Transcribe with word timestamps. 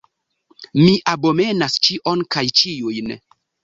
Mi 0.85 0.95
abomenas 1.13 1.79
ĉion 1.85 2.27
kaj 2.35 2.49
ĉiujn! 2.63 3.19